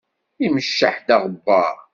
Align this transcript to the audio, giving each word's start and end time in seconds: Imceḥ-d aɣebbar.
Imceḥ-d 0.45 1.09
aɣebbar. 1.15 1.75